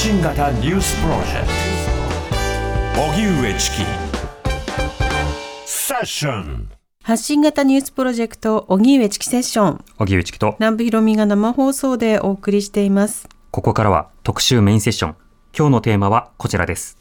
[0.00, 1.48] 信型ニュースプロジェク
[2.94, 3.02] ト。
[3.02, 3.76] 荻上チキ。
[5.66, 6.70] セッション。
[7.02, 9.84] 発信型ニュースプロジェクト荻上チキセッション。
[9.98, 10.54] 荻上チキと。
[10.60, 13.28] 南部ひろみが生放送でお送りしています。
[13.50, 15.16] ここからは特集メインセッション。
[15.52, 16.96] 今日のテーマはこちらです。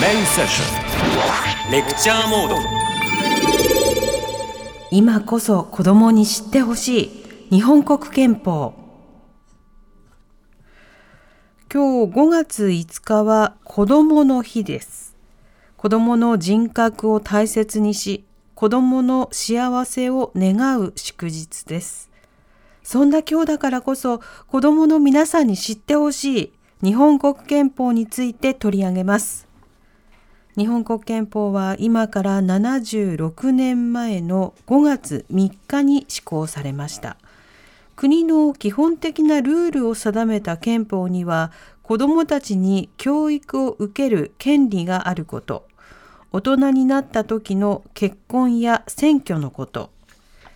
[0.00, 1.72] メインセッション。
[1.72, 2.54] レクチャーモード。
[4.92, 7.06] 今こそ子供に知ってほし
[7.50, 7.56] い。
[7.56, 8.74] 日本国憲法
[11.72, 15.14] 今日5月5日は子供の日です。
[15.76, 18.24] 子供の人格を大切にし
[18.56, 22.10] 子供の幸せを願う祝日です。
[22.82, 26.52] そんな今日だからこそ子供の皆さんに知ってほしい
[26.82, 29.46] 日本国憲法について取り上げます。
[30.58, 37.16] 日本国憲法は今から76年前の5月3日に施行されました。
[38.00, 45.68] 国の基本的なルールを定めた憲法には子どもたちに教育を受ける権利があること。
[46.32, 49.90] 大人になった時の結婚や選挙のこと。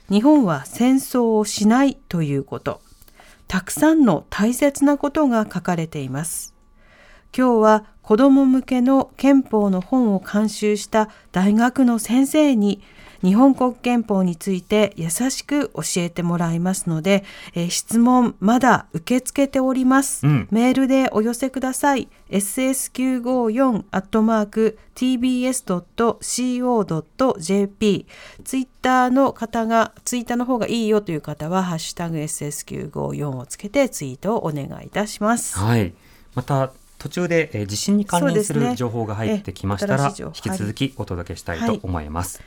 [0.08, 2.80] 日本は戦争をしないということ。
[3.46, 6.54] たくさんの大切なことが書かれています。
[7.36, 12.80] 今日は子ども向けの憲法の本を監修した大学の先生に
[13.24, 22.10] 日本国憲法について優しく教えてもらいますので、えー、質問まだ受け付けております、うん、メールでお寄せください。
[22.28, 25.66] ss954 アットマーク tbs.co.jp
[28.44, 35.56] ツイッターの方がツイッターの方がいいよという方はハッシュタグ ss954 をつけてツイートをお願いいたします。
[35.56, 35.94] はい。
[36.34, 42.46] また途中で、えー、地震に関連する情報が入ってきましたら、ね、引き続きお届けしたいと思います、はい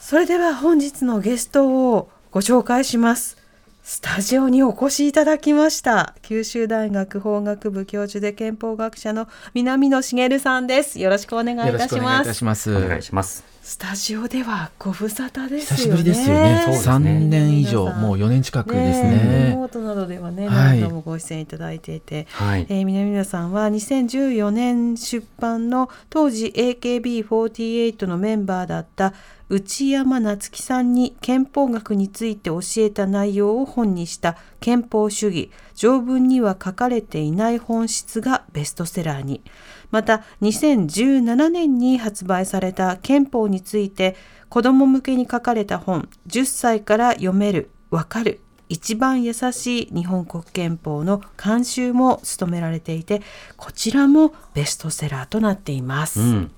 [0.00, 3.36] それでは本日のゲストをご紹介します。
[3.82, 6.14] スタジオにお越しいただきました。
[6.22, 10.98] 九州大学法学部教授で憲法学者の南野茂さんです。
[10.98, 12.72] よろしくお願いいたします。
[12.74, 13.44] お願いします。
[13.70, 16.76] スタジオではご無沙汰です久しぶりですよね。
[16.76, 19.50] 三、ね、年以上、もう四年近くですね。
[19.50, 29.14] リモートなどではね、何度もご出演いただいていて、はい、えー、南野さんは2014年出版の当時 AKB48 のメンバーだった
[29.48, 39.42] 内山夏樹さんに憲法学について教えた内容を本にした憲法主義条文には書かれていない本質がベストセラーに
[39.90, 44.16] また2017年に発売された憲法について
[44.48, 53.20] 子ども向けに書かれた本10歳から読めるわかる一番優しい日本国憲法の監修も務められていて
[53.56, 56.20] こちらもベストセラーとなっています。
[56.20, 56.50] うん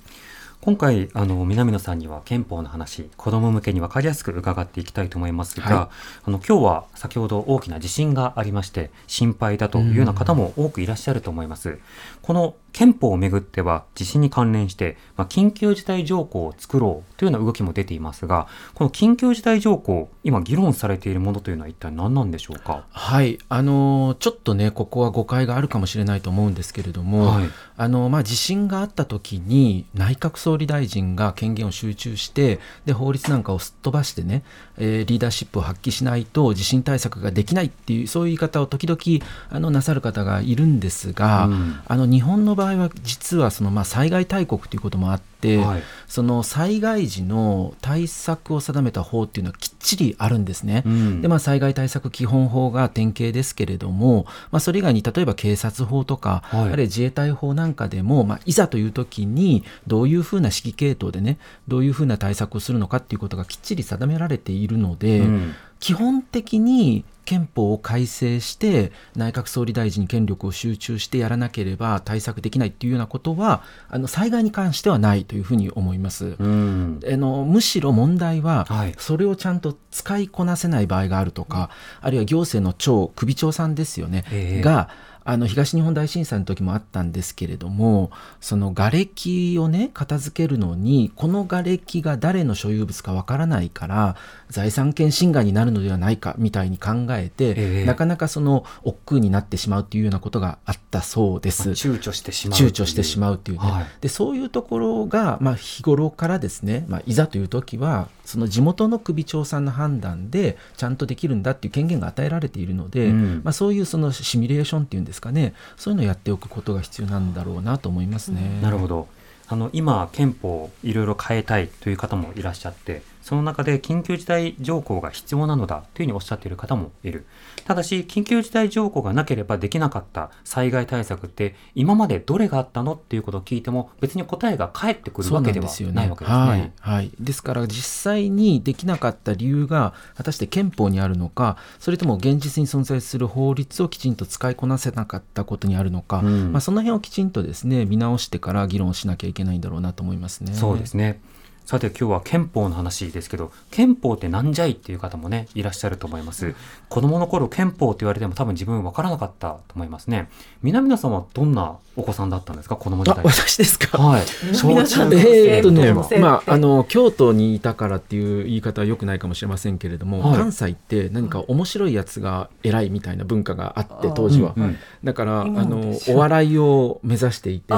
[0.64, 5.88] 今回あの南野さんには憲法の話子ども向けに分かりやすく伺っていきたいと思いますが、はい、
[6.26, 11.80] あの今日は先ほど大きな地震がありまして心配だというような方も多くいらっしゃると思います。
[12.22, 22.84] この憲法をめぐっては地震に関連して、まあ、緊急事態条項を作ろうというような動きも出ていますがこの緊急事態条項今議論されているものというのは一体何なんでしょうか？
[22.90, 23.38] はい。
[23.48, 34.44] あのちょっとねここは誤解があるかもしれないと思うんですけれども、はい、あのまあ、地震があった時に内閣総理大臣が権限を集中してで法律なんかをすっ飛ばしてね、
[34.78, 50.82] えー、リーダーシップを発揮しないと地震対策ができないっていうそういう言い方を時々あのなさる方がいるんですが、うん、あの日本の場合は実はそのまあ災害大国ということもあって、はい、その災害時の対策を定めた法っていうのはきっちりあるんですね。
[50.86, 76.36] うん、でまあ、災害対策基本法が典型ですけれども、まあ、それ以外に例えば警察法とか、はい、あるいは自衛隊法なんかでも、まあ、いざという時にどういうふうな指揮系統でねどういうふうな対策をするのかっていうことがきっちり定められているので、うん、基本的に憲法を改正して内閣総理大臣に権力を集中してやらなければ対策できないっていうようなことはあの災害に関してはないというふうに思います。
[76.38, 78.66] うん、あのむしろ問題は、
[78.98, 84.88] それをちゃんと使いこなせない場合があるとか、あるいは行政の長首長さんですよね、えー、が
[85.24, 88.10] あの東日本大震災の時もあったんですけれども
[88.40, 94.16] その瓦礫をね片付けるのにこの瓦礫が誰の所有物かわからないから
[94.52, 101.70] 財産権侵害になるのではないかみたいに考えて、えー、なかなかその億劫になってしまうというようなことがあったそうです。
[101.70, 118.60] 躊躇してしまう躊躇してしまうというね、はい、でそういうところが、まあ、日頃からですね、まあ、いざという時はその地元の首長さんの判断でちゃんとできるんだっていう権限が与えられているので、うん、まあ、そういうそのシミュレーションっていうんですかねそういうのをやっておくことが必要なんだろうなと思いますね。
[118.62, 119.08] なるほど。
[119.48, 127.24] あの今憲法いろいろ変えたいという方もいらっしゃってその中で緊急事態条項が必要なのだというふうにおっしゃっている方もいる。
[127.64, 136.38] ただし、緊急事態条項がなければできなかった災害対策って今までどれがあったのっていうことを聞いても別に答えが返ってくるわけではないわけですね。
[136.38, 150.52] はい、はい、ですから実際にできなかった理由が果たして憲法にあるのかそれとも現実に存在する法律をきちんと使いこなせなかったことにあるのか、うん、まあ、その辺をきちんとですね見直してから議論しなきゃいけないんだろうなと思いますね。
[150.54, 151.20] そうですね
[151.64, 156.56] さて今日は憲法の話ですけど憲法ってなんじゃいっていう方もねいらっしゃると思います、うん、
[156.88, 160.28] 子供の頃憲法って言われても多分自分分からなかったと思いますね。
[160.62, 162.76] 南野さんはどんなお子さんだったんですか？
[162.76, 163.24] 子供時代。
[163.24, 163.98] 私ですか？
[163.98, 164.22] はい。
[164.54, 174.62] 小中えー、っとねまああの京都にいたからっていう言い方はよくないかもしれませんけれども、はい、関西って何か面白いやつが偉いみたいな文化があって当時は、うん。
[174.62, 177.74] うん、だからあのお笑いを目指していて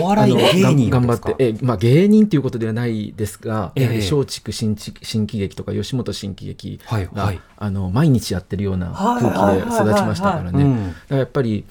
[0.00, 10.94] お笑い芸人頑張ってえまあ芸人っていうことではないですが、えー、松竹新新喜劇とか吉本新喜劇が、はいはい、あの毎日やってるような空気で育ちましたからね。
[11.08, 11.66] やっぱり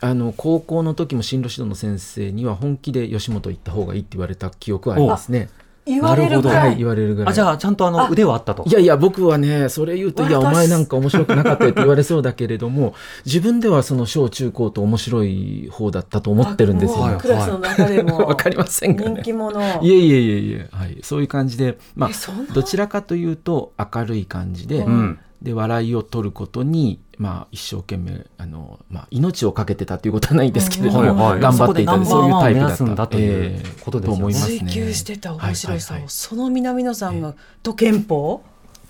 [0.00, 5.48] あの高校の時も進路指導の先生には本気で吉本行った方がいいって言われた記憶はありますね。
[5.88, 6.76] 言われるぐらい。
[6.76, 7.32] 言われるぐらい。
[7.32, 8.64] あ、じゃあ、ちゃんとあの腕はあったと。
[8.66, 17.18] いやいや、僕はね、それ言うと、いや、お前なんか面白くなかったって言われそうだけれども、自分ではその小中高と面白い方だったと思ってるんですよ。
[17.18, 18.18] クラスの中でも。
[18.28, 19.60] わかりませんが、ね、人気者。
[19.82, 20.98] いえいえいえいえ、はい。
[21.02, 22.10] そういう感じで、まあ、
[22.52, 33.06] どちらかというと明るい感じで、うん、で、笑いを取ることに、まあ、一生懸命あの、まあ、命を懸けてたということはないんですけれども、うんはいはい、頑張っていたそういうタイプだった。
[33.08, 34.32] ということですね。
[34.32, 38.42] 追求してた面白さを、はいはいはい、その南野さんが、と憲法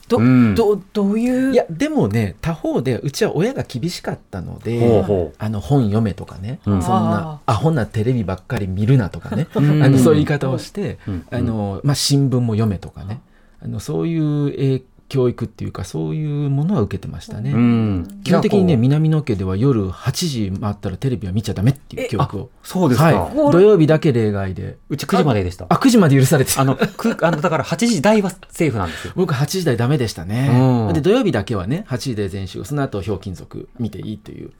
[0.09, 0.19] ど,、
[0.55, 1.53] どどういう？
[1.53, 5.05] いやでもね他方でうちは親が厳しかったので
[5.39, 10.99] あの本読めとかね、うん、そんなアホなテレビばっかり見るなとかね、あのそういう言い方をして、
[11.31, 13.21] あのまあ、新聞も読めとかね
[13.63, 20.13] あのそういう影響教育っていうかそういうものは受けてましたね、うん、基本的にね南野家では夜8
[20.53, 22.51] 時回ったらテレビは見ちゃダメっていう教育を。
[22.63, 24.77] そうですか、はい、土曜日だけ例外で。
[24.91, 25.67] うち9時まででした。
[25.69, 29.13] あ9時まで許されてあのく あのだから8時台はセーフなんですよ。
[29.17, 34.51] 僕8時台ダメでしたね、で土曜日だけはね8時で全集その後ひょうきん族見ていいという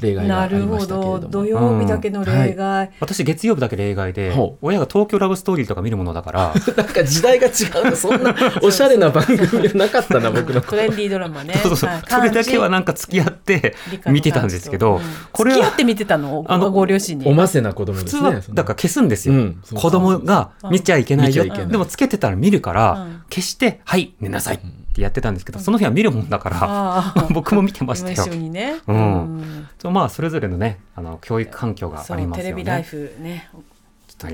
[0.00, 1.28] 例外がありましたけれども。
[1.28, 6.54] 土曜日だけの例外、うんはい、私月曜日だけ例外で親が東京ラブストーリーとか見るものだから。
[6.76, 7.50] なんか時代が違
[7.92, 11.54] うそんな おしゃれな番組はなかったな僕のトレンディードラマね。
[11.62, 13.74] そうそう、はい、それだけはなんか付き合って
[14.06, 15.00] 見てたんですけど、うん、
[15.32, 16.44] これは付き合って見てたの？
[16.48, 17.26] あのご両親に。
[17.26, 28.14] おませな子供ですねだから消すんですよ、うん、子供が見ちゃいけないよ、でもつけてたら見るから、消してはい寝なさい、ってやってたんですけど、その日は見るもんだから 僕も見てましたよ。
[28.14, 28.74] 一緒にね。
[28.86, 29.66] うん。
[29.84, 32.42] まあそれぞれのねあの教育環境がありますよね。
[32.42, 33.48] テレビライフね。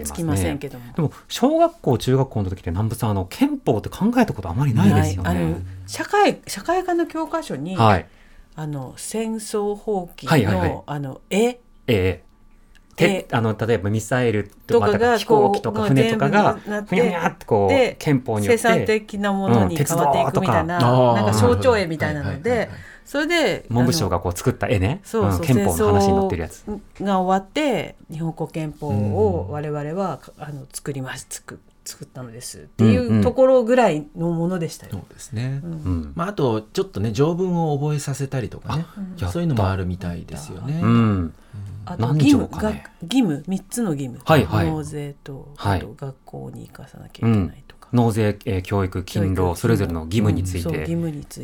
[0.03, 5.62] つきませんけども、ね、でも小学校中学校の時って南部さんあの憲法って考えたことあまりないですよね。
[5.87, 8.06] 社会社会科の教科書に、はい、
[8.56, 12.25] あの戦争放棄の、はいはいはい、あの絵、ええ
[12.97, 22.69] てあの例えばミサイルとか飛行機とか船とかがふにゃふにゃってこう憲法によって生産的なものに変わっていくみたいな,、なんか象徴絵みたいなので。
[23.07, 25.01] それで文部省がこう作った絵ね。
[25.05, 26.65] そうそう、憲法の話に載ってるやつ。
[27.01, 34.93] が終わって日本国憲法を我々はあの作ります作作ったのですっていうところぐらいのものでしたよ。
[34.93, 36.12] そうですね、うん。
[36.15, 38.87] まあ、あとちょっとね条文を覚えさせたりとかね、
[39.31, 40.81] そういうのもあるみたいですよね。
[40.83, 41.35] うん。
[41.85, 50.87] あと義務、ね、義務？3つの義務、はいはい、納税とあと学校に行かさなきゃいけないとか、納税、えー、教育勤労それぞれの義務について、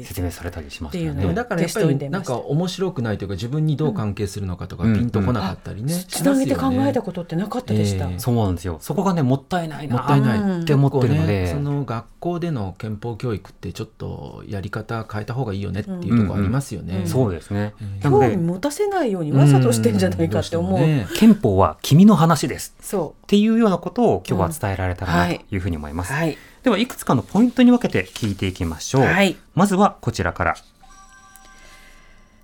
[0.05, 1.35] 説明されたりしますよね。
[1.35, 8.79] だからやっぱりなんか面白くないというか自分にどう関係するのかとか、ピンとこなかったりね、つなげて考えたことってなかったでした、えー、そうなんですよ。
[8.81, 9.97] そこがねもったいないな。
[9.97, 10.63] もったいない。
[10.63, 17.01] って思ってるので、ね、その学校での憲法教育ってちょっとやり方変えた方がいいよねっていうところありますよね、うん。
[17.03, 22.75] うん、そうですね、興味持たせないようにわざとしてんじゃないかって思う、ね、憲法は君の話です。
[22.81, 23.23] そう。
[23.23, 30.57] っていうようなことを今日は伝えられたらなというふうに思います、うんはい、ではいくつかのポイントに分けて聞いていきましょう、はい、まずはこちらから。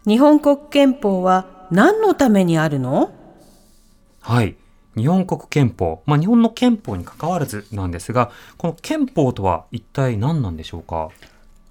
[0.06, 3.12] 日本国憲法は何のためにあるの？
[4.20, 4.56] はい。
[4.96, 11.10] 日本国憲法、まあ、日本の憲法に関わらずなんですがこの憲法とは一体何なんでしょうか？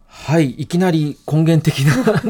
[0.08, 2.22] はい、いきなり根源的な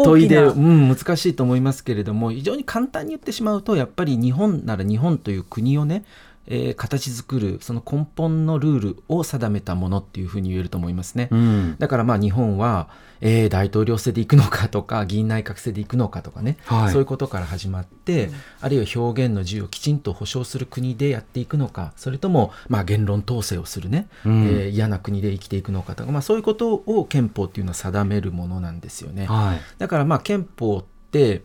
[0.00, 6.04] 問いで、うん、難しいと思いますけれども非常に簡単に言ってしまうとやっぱり日本なら日本という国をね
[6.46, 11.28] えー、形作るその根本のルールを定めたものっていうふうに言えると思いますね。
[11.30, 12.88] うん、だからまあ日本は、
[13.20, 29.26] えー、大統領制でいくのかとか議員内閣制でいくのかとかね、はい、そういうことから始まって、うん、あるいは表現の自由をきちんと保障する国でやっていくのかそれともまあ言論統制をするね、うん、えー、嫌な国で生きていくのかとか、まあ、そういうことを憲法っていうのは定めるものなんですよね。
[29.26, 31.42] はい、だからまあ憲法って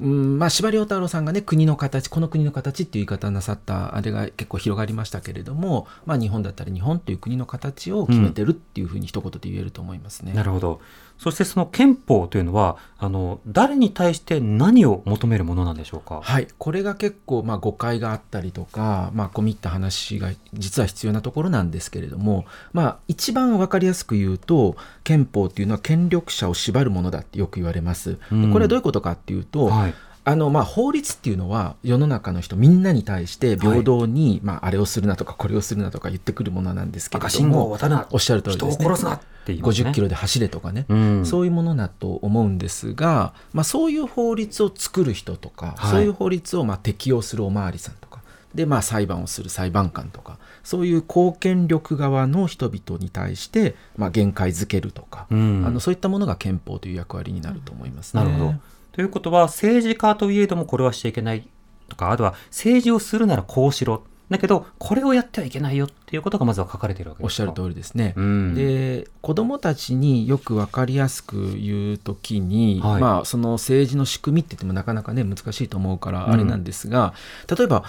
[0.00, 10.32] うんまあ、司馬太郎さんがね国の形この国の形っていう言い方なさったあれが結構広がりましたけれども、まあ、日本だったら日本という国の形を決めてるっていうふうに一言で言えると思いますね。
[10.32, 10.80] うん、なるほど
[11.18, 16.20] そしてその憲法というのはあの誰に対して何を求めるものなんでしょうか？
[16.22, 28.14] はい、これが結構まあ誤解があったりとか、まあ、込み入った話が実は必要なところなんですけれども、まあ、一番わかりやすく言うと憲法っていうのは権力者を縛るものだってよく言われます。
[28.14, 29.94] これはどういうことかっていうと、はい
[30.28, 37.78] あのまあ、法律っていうのは世の中の人みんなに対して平等に、はい、まあ、あれをするなとかこれをするなとか言ってくるものなんですけれども
[38.10, 38.84] おっしゃる通りですね。
[39.04, 39.20] ね。
[39.46, 48.20] 50キロで走れとかね、うん、そういうものだと思うんですが、まあ、そういう法律を作る人とか、はい、そういう法律をまあ適用するおまわりさんとか
[48.54, 58.22] で、まあ、裁判をする裁判官とかそういう公権力側の人々に対して、まあ、限界づけるとか、うん、あのそういったものが憲法という役割になると思いますね。
[58.22, 58.54] なるほど
[58.98, 61.46] ということは、政治家といえどもこれはしちゃいけない
[61.88, 64.02] とか、あとは政治をするならこうしろ。
[64.28, 68.14] だけど、これをやってはいけないよっていうことがまずは書かれているわけですおっしゃる通りですね。
[68.16, 77.14] うん、で、子どもたちによく分かりやすく言うときに、はい、まあ、その政治の仕組みって言ってもなかなかね、難しいと思うからあれなんですが、
[77.48, 77.84] うん、例えば、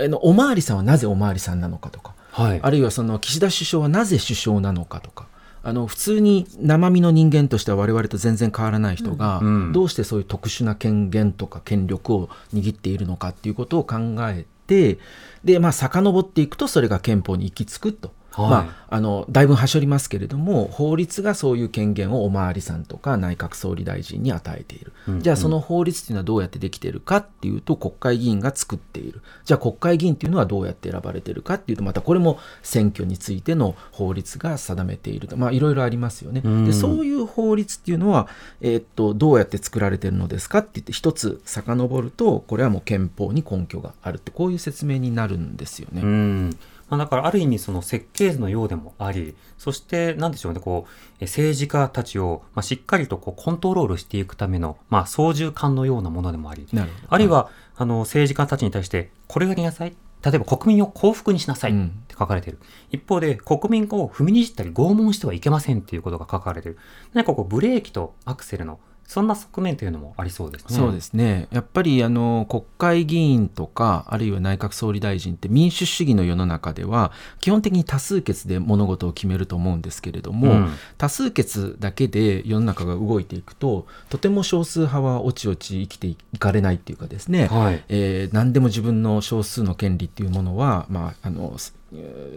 [0.00, 5.27] のおまわりさんはなぜおまわりさんなのかとか、はい、あるいはその岸田首相はなぜ首相なのかとか、
[5.62, 14.98] あの普通に生身の人間としては我々と全然変わらない人が、どうしてそういう特殊な権限とか権力を握っているのかっていうことを考えて
[15.44, 18.56] でまあ遡っていくとそれが憲法に行き着くとはい、ま
[18.88, 25.14] あ、あのだいぶはしょりますけれども法律がそういう権限をおまわりさんとか内閣総理大臣に与えている、うん。
[25.14, 29.22] うん、じゃあその法律っていうのはどうやってできているかっていうと国会議員が作っている。
[29.44, 35.36] じゃあ国会議員っていうのはどうやって選ばれているかっていうとまたこれも選挙についての法律が定めていると。
[35.36, 38.28] まあいろいろありますよね、うん、でそういう法律っていうのは、
[38.60, 46.02] えー、っとどうやって作られているのですかって言って一つ遡るとこれはもう憲法に根拠があるってこういう説明になるんですよね。
[46.02, 46.58] うん
[46.88, 50.86] まあ、だからある意味その設計図のようでもあり、そしてなんでしょうね、こ
[51.20, 56.66] う、政治家たちを、まあ、しっかりとこうコントロールしていくための、まあ、操縦桿のようなものでもあり、
[57.08, 59.94] あるいは、はい、あの政治家たちに対して、これをやりなさい。
[60.20, 61.74] 例えば国民を幸福にしなさいっ
[62.08, 62.58] て書かれている。
[62.60, 62.66] うん、
[62.98, 66.78] 一方で国民を踏みにじったり拷問してはいけませんっていうことが書かれている。
[67.12, 70.76] 何かこうブレーキとアクセルのそんな側面というのもありそうですね。
[70.76, 71.48] そうですね。
[71.50, 77.10] やっぱりあの国会議員とかあるいは内閣総理大臣って民主主義の世の中では
[77.40, 91.56] 基本的に多数決で物事を決めると思うんですけれども、うん、多数決だけで世の中が動いていくととても少数派はおちおち生きていかれないっていうかですね、はい、えー、何でも自分の少数の権利っていうものは、まあ、あの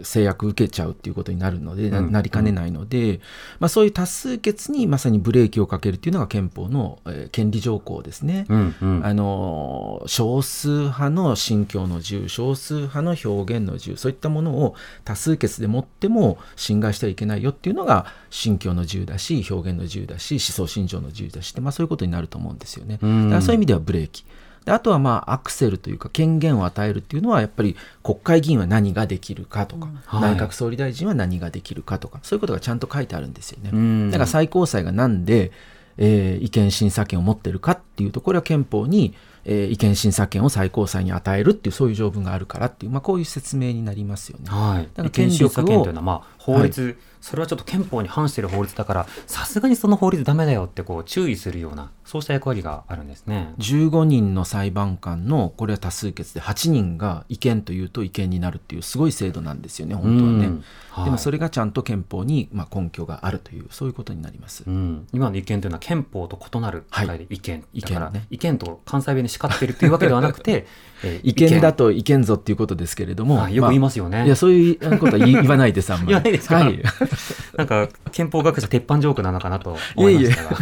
[0.02, 3.20] 制約受けちゃうっていうことになるので、うん、なりかねないので、
[3.60, 22.94] まあ、そういう多数決にまさにブレーキをかけるっていうのが憲法の、えー、権利条項ですね、うんうん、あの少数派の信教の自由少数派の表現の自由そういったものを多数決でもっても侵害してはいけないよっていうのが信教の自由だし表現の自由だし思想信条の自由だしまあ、そういうことになると思うんですよね。
[22.94, 24.24] だからそういう意味ではブレーキ
[24.64, 34.10] であとはまあアクセルというか権限を与えるっていうのはやっぱり国会議員は何ができるかとか、うん内閣総理大臣は何ができるかとかそういうことがちゃんと書いてあるんですよね。
[34.10, 35.52] だから最高裁がなんで、
[35.96, 39.14] えー、違憲審査権を持ってるかっていうところは憲法に、
[39.44, 44.44] えー、違憲審査権を最高裁に与えるっていうそういう条文があるからっていう、まあ、こういう説明になりますよね。
[44.48, 53.54] はい、だから権力をというのはまあ法律、はいそれはちょっと憲法に反している法律だからさすがにその法律ダメだよってこう注意するようなそうした役割があるんですね。
[53.58, 70.66] 15人の裁判官のこれは多数決で8人が違憲というと違憲になるっていうすごい制度なんですよね本当はね、はい、でもそれがちゃんと憲法にまあ根拠があるというそういうことになります、うん、今の違憲というのは憲法と異なる世界で違憲、はい、だから、ね、違憲と関西弁で叱っているというわけではなくて、
[71.04, 76.82] えー、 違憲だと違憲ぞっていうことですけれども、よく言いますよね、まあ、いやそういうことは言わないですあんまり ないですか、はい
[77.56, 80.56] なんか憲法学者鉄板ジョークなのかなと思いましたが、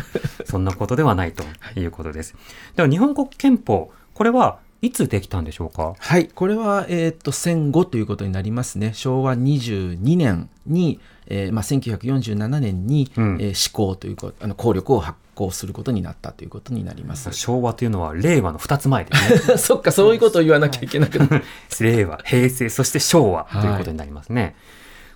[0.44, 1.44] そんなことではないと
[1.78, 2.34] いうことです。
[2.76, 5.94] では日本国憲法、これはいつできたんでしょうか？
[5.98, 8.92] はい、これは、えー、っと戦後ということになりますね。
[8.94, 17.32] 昭和22年に、えーまあ、1947年に、うんえー施行というかあの効力を発行することになったということになります。
[17.32, 19.56] 昭和というのは令和の2つ前ですね。
[19.58, 21.44] そっかそういうことを言わなきゃいけなくなる。
[21.80, 24.54] 令和、平成、そして昭和ということになりますね。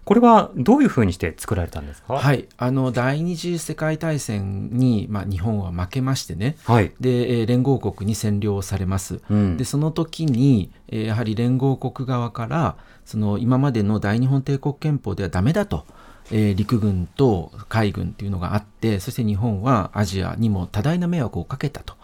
[0.04, 2.14] これはどういうふうにして作られたんですか？
[2.14, 6.56] はい、あの第二次世界大戦に、まあ、日本は負けましてね。
[6.64, 6.92] はい。
[7.00, 9.20] で、えー連合国に占領されます。
[9.30, 9.56] うん。
[9.56, 15.86] でその時に、えーやはり連合国側からその今までの大日本帝国憲法ではダメだと、
[16.30, 21.94] えー陸軍と海軍っていうのがあってそして日本はアジアにも多大な迷惑をかけたと、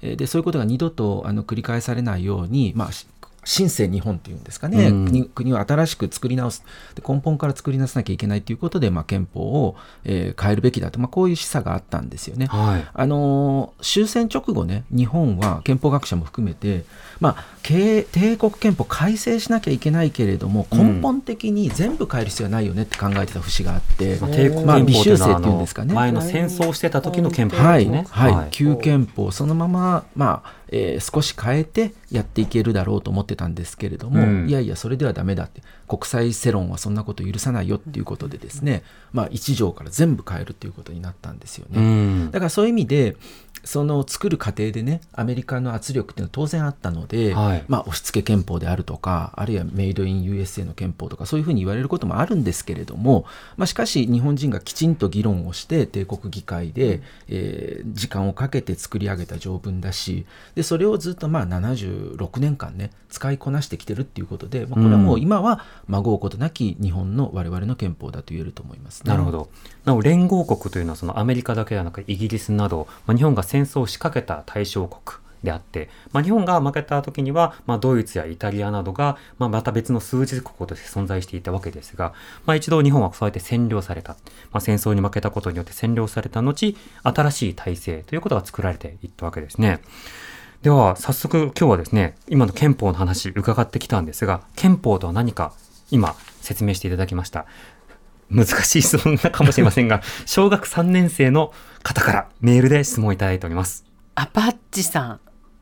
[0.00, 3.06] えーでそういうことが二度とあの繰り返されないように、まあ、し
[3.44, 12.46] 新生日本っていうんですかね、うん国国を新しく作り直すで根本から作り直さなきゃいけないということで、まあ、憲法を、えー変えるべきだと、まあ、こういう示唆があったんですよね。
[12.46, 12.86] はい。
[12.92, 16.84] あのー終戦直後ね日本は憲法学者も含めて、
[17.20, 20.96] まあ、帝帝国憲法改正しなきゃいけないけれどもうん。
[20.96, 25.94] 根本的に全部変える必要はないよねって考えてた節があって、まあ、帝国まあ微修正っていうんですかね。
[25.94, 28.06] 前の戦争をしてた時の憲法はい、ですね。
[28.08, 28.48] はい。
[28.50, 34.48] 旧憲法そのまま、まあえー少し変えてやっていけるだろうと思ってたんですけれども、うん。
[34.48, 35.62] いやいやそれではダメだって。
[35.88, 41.80] 国際世論はそんなこと許さないよっていうことでですね、まあ、一条から全部変えるということになったんですよね。
[41.80, 42.30] うん。
[42.30, 43.16] だからそういう意味で
[43.64, 53.24] その作る過程でねアメリカの圧力っていうのは当然あったので、はいまあ、押し付け憲法であるとかあるいはメイドイン USA の憲法とかそういうふうに言われることもあるんですけれども、
[53.56, 69.10] まあ、しかし日本人がきちんと議論をして帝国議会で、えー時間をかけて作り上げた条文だしでそれをずっとまあ76年間ね使いこなしてきてるっていうことで、まあ、これはもう今はまごうことなき日本の我々の憲法だと言えると思います、ね。
[69.10, 69.50] なるほど。
[69.84, 82.12] なお連合国というのはそのアメリカだけではなくイギリスなど、まあ、日本が戦争を仕掛けた対象国であって、まあ、日本が負けた時には、まあ、ドイツやイタリアなどが、まあ、また別の数日国として存在していたわけですが、
[82.46, 84.12] まあ、一度日本はそうやって占領された、
[84.52, 89.80] まあ、戦争に負けたことによって占領された後新しい体制ということが作られていったわけですね。
[90.62, 95.54] では早速今日はですね今の憲法の話伺ってきたんですが憲法とは何か
[95.90, 97.46] 今説明していただきました
[98.30, 103.84] 難しい質問かもしれませんが 小学3年生の方からメールで質問いただいております。
[104.14, 105.20] アパッチさん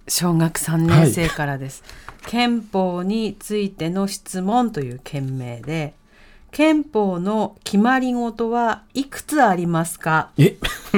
[0.08, 1.82] 小学3年生からです、
[2.26, 5.94] 憲法についての質問という件名で
[6.50, 10.30] 憲法の決まり事はいくつありますか？
[10.38, 10.56] え？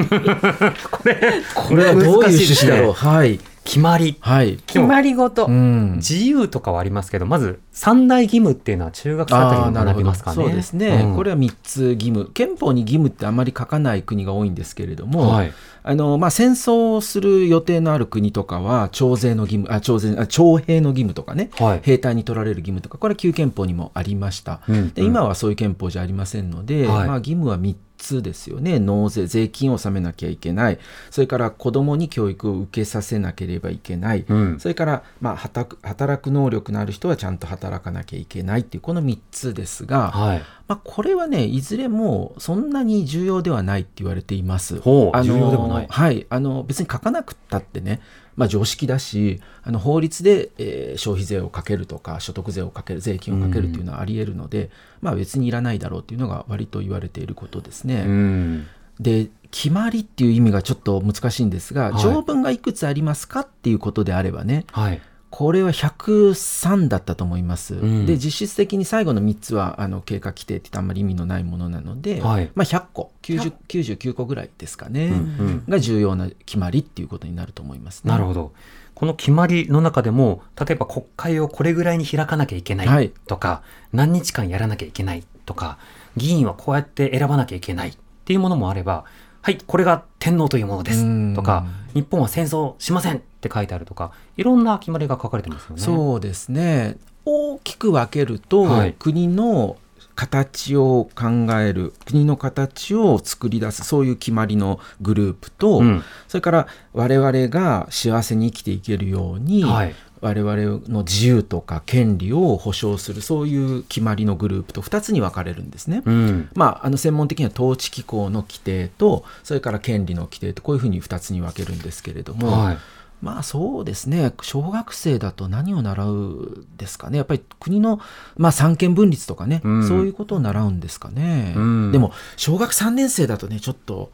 [0.91, 4.17] これこれはどういう趣旨だろう、はい決まり。
[4.19, 5.95] はい、決まり事、うん。
[5.97, 10.35] 自由とかはありますけどまず三大義務っていうのは中学生あたりに学びますかね。
[10.35, 11.15] そうですね、うん。
[11.15, 12.29] これは3つ義務。
[12.33, 15.53] 憲法に義務ってあまり書かない国が多いんですけれども、はい。
[15.83, 21.79] あのまあ、戦争をする予定のある国とかは徴税の義務あ徴税あ徴兵の義務とかね、はい。
[21.81, 24.93] 兵隊に取られる義務とかこれは旧憲法にもありました、うん。
[24.93, 27.07] で今はそういう憲法じゃありませんので、はい。
[27.07, 27.81] まあ、義務は3つ
[28.21, 28.79] ですよね。
[28.79, 30.79] 納税税金を納めなきゃいけない。
[31.09, 34.59] それから子どもに教育を受けさせなければいけない、うん。
[34.59, 44.79] それから、まあ、働く働く能力のある人はちゃんと働かなきゃいけないっていうこの3つですが、はいまあ、これはねいずれもそんなに重要ではないって言われています。
[44.79, 45.87] ほうあの重要ではない。
[45.89, 47.99] はい、あの別に書かなくったってね、
[48.37, 54.69] まあ、常識だしあの法律で、えー消費税をかけるとか所得税をかける税金をかけるっていうのはありえるので、
[55.01, 58.05] まあ、別にいらないだろうっていうのが割と言われていることですね。
[58.07, 58.67] うん。
[58.97, 62.01] で決まりっていう意味がちょっと難しいんですが、はい。
[62.01, 65.01] 条文がいくつありますかっていうことであればねはい
[65.31, 67.75] これは103だったと思います。
[67.75, 78.11] んで実質的に最後の3つはあの経過規定ってあんまり意味のないものなので、はいまあ、100個90 99個ぐらいですかね、うんうんが重要な決まりっていうことになると思いますね。
[78.11, 78.51] なるほど。
[78.93, 83.63] この決まりの中でも、例えば国会をこれぐらいに開かなきゃいけなはいいとか、
[83.93, 85.77] 何日間やらなきゃいけないとか、
[86.17, 89.05] 議員はこうやって選ばなきゃいけないっていうものもあれば、
[89.41, 91.03] はい、これが天皇というものです。
[91.03, 91.33] うん。
[91.33, 95.81] とか、日本は戦争しませんって書いてあるとか、いろんな決まりが書かれてますよね。
[95.81, 96.97] そうですね。
[97.25, 98.93] 大きく分けると、はい。
[98.93, 99.77] 国の
[100.15, 106.03] 形を考える国の形を作り出すそういう決まりのグループと、うん。
[106.27, 116.03] それから我々が幸せに生きていけるように、はい我々の自由とか権利を保障するそういう決まりのグループと2つに分かれるんですね。
[116.05, 116.49] うん。
[116.53, 122.77] まあ、あの専門的には統治機構の規定とそれから権利の規定とこういうふうに2つに分けるんですけれども、はい。
[123.21, 127.99] まあそうですね小学生だと何を習うですかねやっぱり国の、
[128.35, 134.11] まあ、三権分立とかね、うんそういうことを習うんですかね、うんでも小学3年生だとねちょっと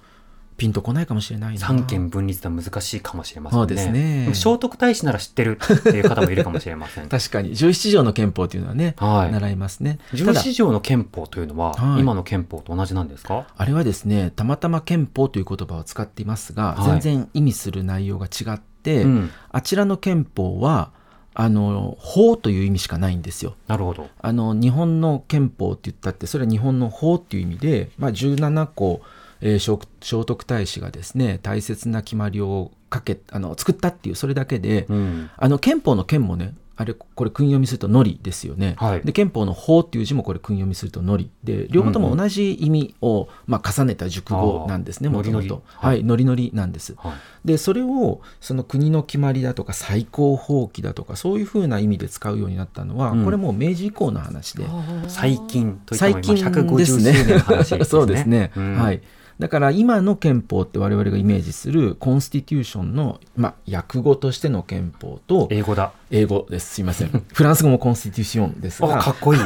[0.58, 3.66] ピンとこないかもしれないな三権分立は難しいかもしれませんね。
[3.66, 7.08] そうですね聖徳太子なら知ってるっていう方もいるかもしれません。
[7.08, 13.48] 確かに17条の憲法というのはね、はい習いますね十ただ四条の憲法というのは、はい今の憲法と同じなんですか？
[13.56, 20.92] あれはですねたまたま憲法という言葉を使っていますが、はい全然意味する内容が違って、うん、あちらの憲法は
[21.40, 23.56] あの法という意味しかないんですよ。
[23.68, 24.10] なるほど。
[24.20, 29.02] あの日本の憲法って言ったってそれは日本の法っていう意味で、まあ、17個、
[29.42, 38.76] えー聖聖徳太子がですね大切な決まりをかけあの作ったっていうそれだけで、うん、あの憲法の憲もねあれこれ訓読みすると「のり」ですよね。
[38.78, 45.48] はいで憲法の「法」っていう字もこれ訓読みすると「のり」で両方とも同じ意味を、まあ、重ねた熟語なんですねもともと。
[45.48, 46.94] りはい、のりのりなんです。
[46.98, 47.48] はい。
[47.48, 54.66] でそれをその国の決まりだとか最高法規だとかそういうふうな意味で使うようになったのは、うんこれもう明治以降の話で。
[55.08, 56.36] 最近といっても最今近
[56.76, 57.78] です150周年の話ですね。
[57.80, 57.86] ね。
[57.90, 59.02] そうですね、うんはい。
[59.40, 65.94] だから今の憲法って我々がイメージするコンスティテューションの、まあ、訳語としての憲法と英語だ。
[66.10, 69.40] 英語ですすいませんフランス語もコンスティテューションですあ、 がかっこいい。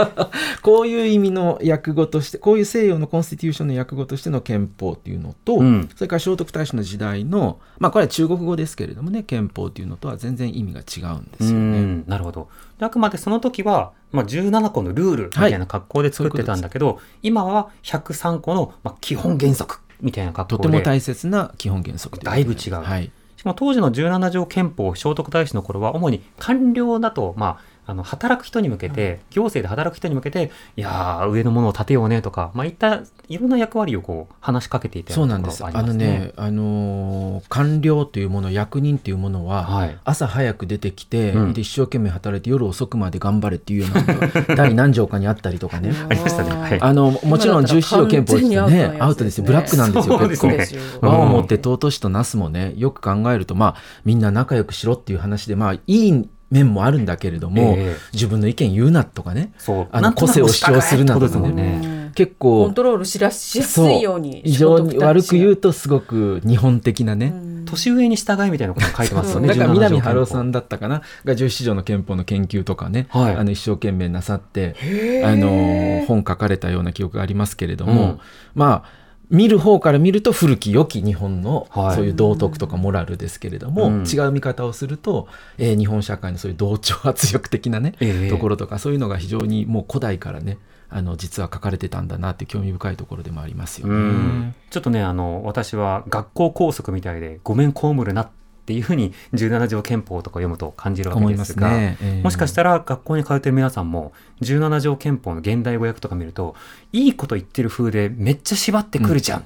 [0.62, 11.80] こういう意味の訳語としてこういう西洋のコンスティテューションの訳語としての憲法っていうのと、うんそれから聖徳太子の時代のまあこれは中国語ですけれどもね憲法っていうのとは全然意味が違うんですようね。
[11.80, 12.48] んなるほど。
[12.84, 20.62] であくまでその時は、まあ、17個のルールみたいな格好で作ってたんだけど、今は103個の、まあ、基本原則みたいな格好で。
[20.64, 22.74] とても大切な基本原則だいぶ違う。
[22.74, 36.18] はい、しかも当時の17条憲法聖徳太子の頃は主に官僚だと、まあ、あの働く人に向けて、行政で働く人に向けていやー上のものを立てようねとか、まあ、いったいろんな役割をこう話しかけていたよそううなんところがありますね。
[36.18, 39.98] のね、あのー官僚というもの役人というものは、はい。
[40.04, 41.52] 朝早く出てきて、うん。
[41.52, 45.92] で一生懸命働いて夜遅くまで頑張れっていうような 第何条かにあったりとかね。
[46.08, 46.50] ありましたね。
[46.50, 46.80] はい。
[46.80, 48.96] あのもちろん17条憲法ですね。
[48.98, 49.44] アウトですよ。
[49.44, 50.48] ブラックなんですよ結構。
[50.48, 50.82] ですよ。
[51.02, 51.08] うん。
[51.08, 57.96] 和をもって尊しとなすもねよく考えるとまあみんな仲良くしろっていう話でまあいい面もあるんだけれども、ええ。
[58.12, 59.88] 自分の意見言うなとかねそう。
[59.90, 61.52] あの個性を主張するなとかね。
[61.52, 62.12] ね。
[62.14, 67.32] 結構コントロールしらしやすいように非常に悪く言うととすごく日本的なね、
[67.64, 69.48] 年上に従いみたいなこと書いてますよね。
[69.48, 73.34] だから17条南春夫さんだったかなが17条の憲法の研究とかね、はい。
[73.34, 74.76] あの一生懸命なさって
[75.24, 78.20] あの本書かれたような記憶がありますけれども、うん。
[78.54, 81.96] まあ見る方から見ると古き良き日本のはい。
[81.96, 84.04] そういう道徳とかモラルですけれども、うん。
[84.04, 88.30] 違う見方をすると、えー日本社会のそういう同調圧力的なね、ええ。
[88.30, 90.58] ところとかそういうのが非常にもう古代からね
[90.88, 93.94] あの実は書かれてたんだなって興味深いところでもありますよね。
[93.94, 94.54] うん。
[94.70, 98.28] ちょっとねあの私は学校校則みたいでごめん被るなっ
[98.64, 101.98] ていうふうに17条憲法とか読むと感じるわけですがね。
[102.00, 106.54] ええもしかしたら学校に通ってる皆さんも17条憲法の現代語訳とか見ると
[106.92, 109.42] いいこと言ってる風でめっちゃ縛ってくるじゃんっ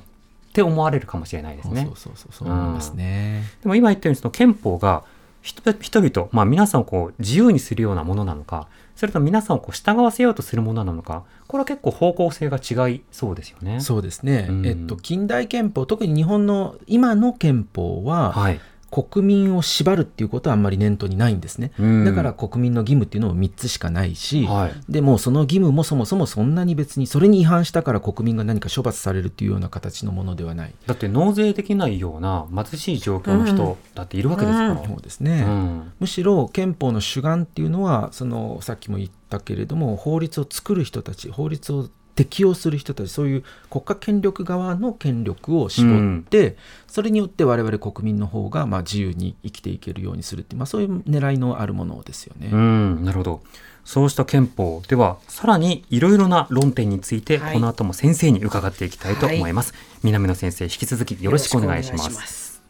[0.53, 1.85] て思われるかもしれないですね。
[1.85, 3.43] そうそうそうそう思いますね。
[3.63, 5.05] でも今言ったようにその憲法が
[5.43, 13.81] 人人々、まあ、皆さんをこう自由にするようなものなのかそれとも皆さんをこう従わせようとするものなのかこれは結構方向性が違いそうですよね。
[13.81, 22.05] そうですね、うんえっと、近代憲法特に日本の今の憲法は、はい、国民を縛るっていうことはあんまり念頭にないんですね、うん。
[22.05, 24.73] だから国民の義務っていうのも3つしかないし、はい。
[24.93, 34.85] でもうその義務もそもそもそんなに別にそれに違反したから国民が何か処罰されるっていうような形のものではない、だって納税できないような貧しい状況の人だっているわけですから。
[34.87, 35.93] そうですね、うん。
[36.01, 46.57] むしろ憲法の主眼っていうのはそのさっきも言ったけれども法律を作る人たち法律を適用する人たちそういう国家権力側の権力を絞って、
[46.89, 52.49] それによって我々国民の方がまあ自由に生きていけるようにするっていう、まあ、そういう狙いのあるものですよね。
[52.53, 53.41] うん、なるほど。
[53.85, 59.73] そうした憲法ではさらにいろいろな論点について、はいこの後も先生に伺っていきたいと思います。
[60.03, 62.11] 南野先生引き続きよろしくお願いします。
[62.27, 62.61] す。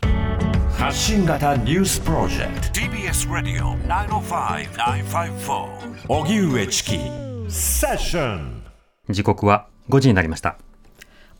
[0.76, 6.98] 発信型ニュースプロジェクト TBS ラディオ905-954おぎゅうえちき
[7.48, 8.57] セッション
[9.08, 10.58] 時刻は5時になりました。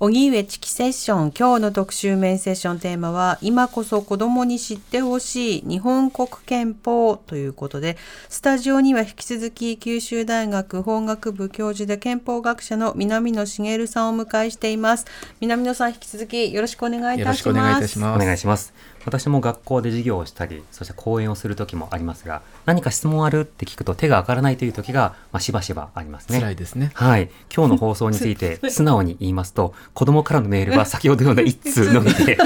[0.00, 7.96] 荻上チキセッション今日の特集メインセッションテーマは今こそ子供に知ってほしい日本国憲法ということで
[8.28, 15.07] スタジオには引き続き九州大学法学部教授で憲法学者の南野茂さんをお迎えしています
[15.40, 18.22] 南野さん引き続きよろしくお願いいよろしたしくお願いいたしますます。
[18.22, 18.72] お願いします。
[19.04, 26.38] 私も学校で授業をしたり、そして講演をする時もありますが、何か質問あるって聞くと手が上がらないという時が、まあ、しばしばありますね。
[26.38, 26.90] 辛いですね。
[26.94, 27.30] はい。
[27.54, 32.37] 今日の放送について 素直に言いますと、子供からのメールは先ほどのような 一通のみで、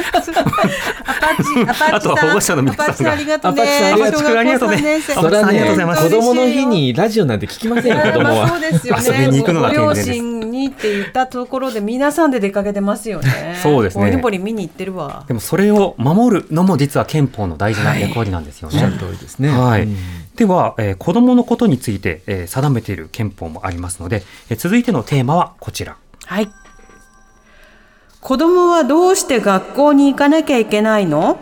[1.93, 2.93] あとは保護者の皆さんが。
[2.93, 3.63] アパッチありがとうね。
[3.63, 4.71] ありがとうありがとう。
[4.71, 8.49] ね三年生アパッチさんありがとうございます子供の日にラジオなんて聞きませんよ、子供は。
[8.49, 9.03] そうですよね。
[9.07, 10.11] 遊びに行くのが健全です。
[10.11, 13.59] 親ににって言ったところで皆さんで出かけてますよね。
[13.63, 15.25] そうですねボリボリ見に行ってるわ。
[15.29, 18.75] でもそれを守るのも実は憲法の大事な役割なんですよね。
[18.75, 19.49] おっしゃる通りですね。
[19.49, 19.97] はいうん
[20.37, 25.97] では、えー子供のことについて、えー定めている憲法もありますので、えー続いてのテーマはこちら。
[26.25, 26.49] はい。
[28.21, 31.39] 子供はどうして学校に行かなきゃいけないの？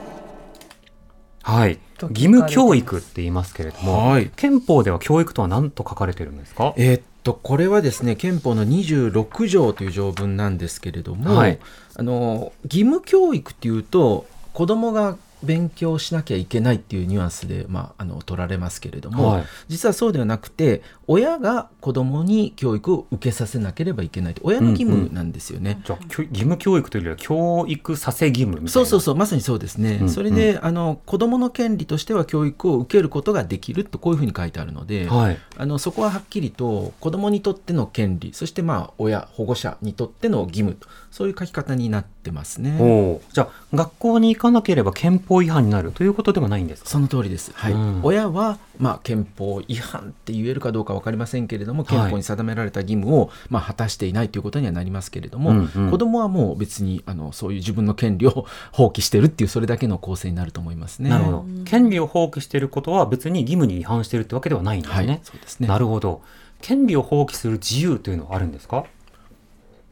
[1.42, 1.78] はい。
[2.02, 6.74] 義務教育って言いますけれども、はい憲法では教育とは何と書かれてるんですか？
[6.76, 11.59] えーっとこれはですね憲法の26条という条文なんですけれども、はい。
[11.96, 19.44] あの義務教育っていうと子供が勉強しなきゃいけないっていうニュアンスで、まあ、あの取られますけれども、はい。
[19.68, 24.42] 実はそうではなくて親が子供に教育を受けさせなければいけないと。
[24.44, 25.80] 親の義務なんですよね。
[25.84, 28.70] じゃあ、義務教育というよりは教育させ義務みたいな。
[28.70, 35.38] そうそうそうまさにそうですね、うんそれであの子どもの権利としては教育を受けることができるとこういうふうに書いてあるので、はい。
[35.56, 43.18] あのそこははっきりと子どもにとっての権利そしてまあ親保護者にとっての義務とそういう書き方になってますね。
[43.32, 46.90] じゃあ、学校に行かなければ憲法違反になるということではないんですか？
[46.90, 47.72] その通りです、はい。
[47.72, 48.00] うん。
[48.04, 61.10] 親は、まあ、憲法違反って言えるかどうか分かりませんけれどもはい憲法に定められた義務を、まあ、果たしていないということにはなりますけれども、うんうん子どもはもう別にあのそういう自分の権利を 放棄してるっていうそれだけの構成になると思いますね。
[61.10, 61.44] なるほど。
[61.64, 65.20] 権利を放棄していることは別に義務に違反しているってわけではないんですはい、ね。
[65.22, 66.22] そうですねなるほど。
[66.60, 68.84] 権利を放棄する自由というのはあるんですか？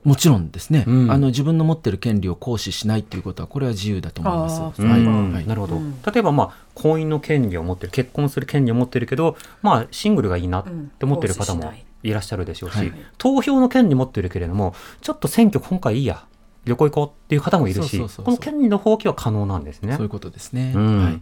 [0.09, 1.11] もちろんですね、うん。
[1.11, 4.83] あの自分の持ってる権利を行使しないということはこれは自由だと思います。
[4.83, 5.01] はい。
[5.01, 5.47] うんはい。
[5.47, 6.01] なるほど、うん。
[6.03, 16.25] 例えば、まあ、婚姻の権利を持ってる結婚する権利を持ってるけど、まあ、シングルがいいなって思ってる方もいいらっしゃるでしょうし、はい投票の権利持ってるけれどもちょっと選挙今回いいや
[16.64, 18.09] 旅行行こうっていう方もいるしそうそうそう。
[18.09, 19.94] そうこの権利の放棄は可能なんですね。
[19.94, 20.73] そういうことですね。
[20.75, 21.05] うん。
[21.05, 21.12] はい。
[21.14, 21.21] で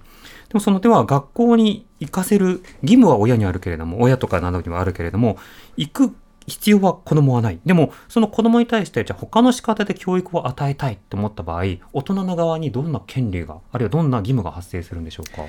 [0.52, 5.38] もそのでは学校に行かせる義務は親にあるけれども親とかなどにはあるけれども
[5.76, 6.14] 行く
[6.46, 7.58] 必要は子供はない。
[7.66, 15.42] でもその子供に対してじゃあ他の仕方で教育を与えたいと思った場合大人の側にどんな権利があるいはどんな義務が発生するんでしょうか？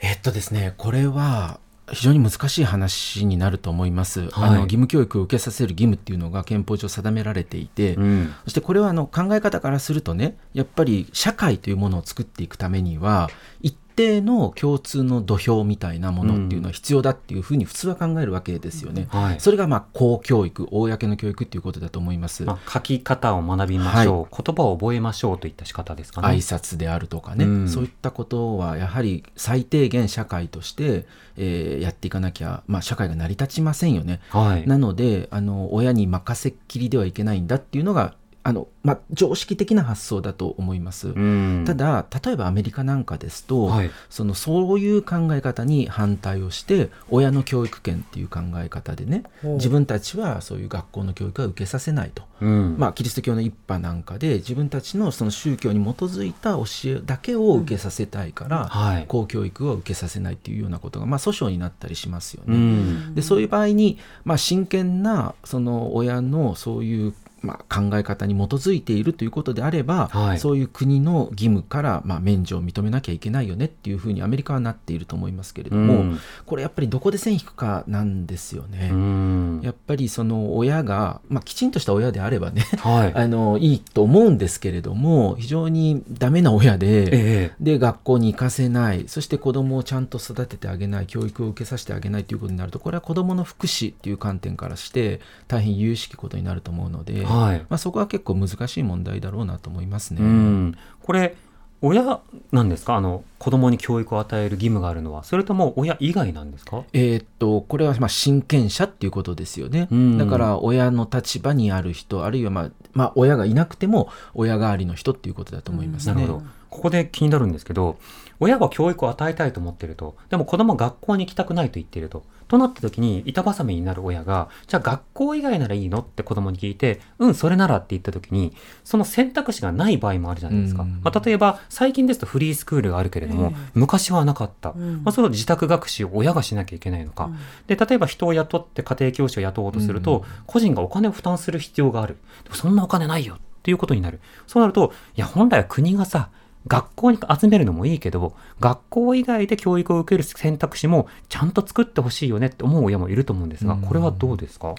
[0.00, 4.20] えっとですね、これは非常に難しい話になると思います。
[4.20, 4.30] はい。
[4.48, 8.34] あの義務教育を受けさせる義務っていうのが憲法上定められていて、うん。
[8.44, 13.30] そしてこれはあの考え方からするとね、やっぱり社会というものを作っていくためには、
[13.60, 19.06] 一定の共通の土俵みたいなものっていうのは必要だっていうふうに普通は考えるわけですよね。
[19.10, 22.44] はいそれがまあ公教育、公の教育っていうことだと思います。
[22.44, 26.28] まあ、書き方を学びましょう、言葉を覚えましょうといった仕方ですかね。
[26.28, 34.20] 挨拶であるとかね、うんそういったことはやはり最低限社会として、えーやっていかなきゃ、まあ、社会が成り立ちませんよね。
[34.30, 41.08] はい、なのであの親に任せっきりではいけないんだっていうのがあの、まあ、常識的な発想だと思います。
[41.08, 41.64] うん。
[41.66, 43.90] ただ例えばアメリカなんかですと、はい。
[44.10, 52.22] そのそういう考え方に反対をして親の教育権っていう考え方でね自分たちはそういう学校の教育は受けさせないと。
[52.42, 52.76] うん。
[52.78, 59.06] まあ、キリスト教の一派なんかで自分たちのその宗教に基づいた教えだけを受けさせたいから、はい。
[59.06, 62.56] 公教育を受けさせないっていうようなことが、まあ、訴訟になったりしますようね。
[62.58, 63.14] ん。
[63.14, 70.38] でそういう場合に、まあ、真剣なその親のそういう、まあ、考え方に基づいているということであれば、はい。
[70.38, 76.18] そういう国の義務から、まあ、免除を認めなきゃいけないよねっていうふうにアメリカはなっていると思いますけれども、うん。
[76.46, 78.90] これやっぱりどこで線引くかなんですよね。
[78.92, 79.60] うん。
[79.62, 83.12] やっぱりその親が、まあ、きちんとした親であればねはい。
[83.14, 87.52] あのいいと思うんですけれども非常にダメな親で、ええ。
[87.60, 100.20] で学校に行かせないそして子供をちゃんと育ててあげない教育を受けさせてあげないということになるとこれは子供の福祉っていう観点からして大変有識ことになると思うので、はいまあ、そこは結構難しい問題だろうなと思いますね。
[100.20, 101.36] うん、これ
[101.82, 102.20] 親
[102.50, 102.94] なんですか？
[102.94, 105.22] あの子供に教育を与える義務があるのは。
[105.22, 106.82] それとも親以外なんですか？
[106.94, 110.16] えーっとこれはまあ親権者っていうことですよね、うん。
[110.16, 116.14] だから親の立場にある人あるいはまあ、まあ、親がいなくても親代わりの人っていうことだと思いますね。
[116.14, 116.44] なるほど。
[116.70, 117.98] ここで気になるんですけど
[118.40, 120.16] 親は教育を与えたいと思ってると。
[120.28, 122.24] でも子供は学校に行きたくないと言ってると。
[122.46, 126.00] となった時に板挟みになる親がじゃあ学校以外ならいいの？
[126.00, 131.00] って子供に聞いてうんそれならって言った時にその選択肢がない場合もあるじゃないですか、うん。
[131.02, 135.02] まあ、例えば最近ですとフリースクールがあるけれども、ええ昔はなかった、うん。
[135.02, 137.30] まあ、それを自宅学習を親がしなきゃいけないのか、
[137.66, 140.24] で例えば人を雇って家庭教師を雇おうとすると、うん。
[140.46, 142.18] 個人がお金を負担する必要がある。
[142.52, 144.20] そんなお金ないよっていうことになる。
[144.46, 146.28] そうなるといや本来は国がさ
[146.66, 154.74] 学校に集めるのもいいけど学校以外で教育を受ける選択肢もちゃんと作ってほしいよねって思う親もいると思うんですがうんこれはどうですか、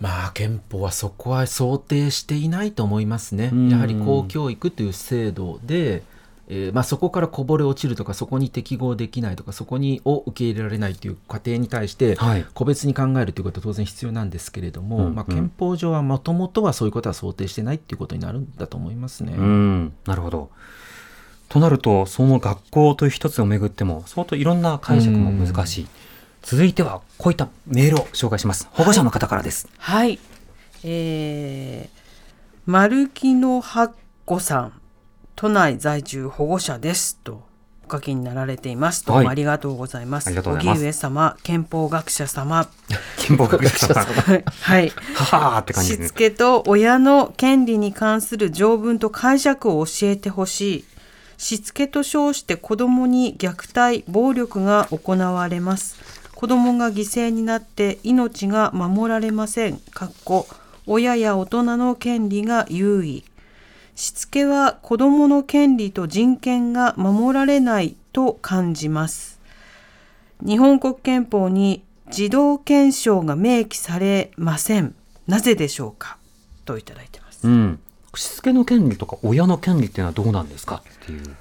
[0.00, 3.68] まあ憲法はそこは想定していないと思いますねうん。
[3.68, 6.02] やはり公教育という制度で
[6.50, 19.34] えーまあ、そこからこぼれ落ちるとかそこに適合できないとかそこにを受け入れられないという過程に対してはい個別に考えるということは当然必要なんですけれども、うんうんまあ、憲法上はもともとはそういうことは想定してないっていうことになるんだと思いますね。
[19.36, 20.50] うん、なるほど。
[21.48, 25.88] となると、その学校という一つをめぐっても、相当いろんな解釈も難しい。
[26.42, 28.68] 続いては、こういったメールを紹介します。
[28.72, 29.68] 保護者の方からです。
[29.78, 30.18] はい。
[30.84, 32.00] えー、
[32.66, 33.92] 丸木の八
[34.24, 34.72] 子さん、
[35.36, 37.48] 都内在住保護者ですと
[37.88, 39.06] お書きになられています。
[39.06, 40.26] どうはいもありがとうございます。
[40.26, 42.68] ありがとうござい上様、憲法学者様、
[43.18, 44.04] 憲法学者さん。
[44.44, 44.92] はい。
[45.14, 46.14] ははーって感じしつですね。
[46.16, 50.84] けと親の権利に関する条文と解釈を教えてほしい。
[51.38, 55.96] しつけと称して子供に虐待、暴力が行われます。
[56.34, 59.78] 子供が犠牲になって命が守られません。
[59.78, 60.46] かっこ
[60.86, 63.24] 親や大人の権利が優位。
[63.94, 69.40] しつけは子供の権利と人権が守られないと感じます。
[70.44, 74.94] 日本国憲法に児童憲章が明記されません。
[75.26, 76.18] なぜでしょうか？
[76.64, 77.46] といただいてます。
[77.46, 77.80] うん。
[78.14, 80.82] しつけの権利とか親の権利っていうのはどうなんですか？
[81.02, 81.36] っていう。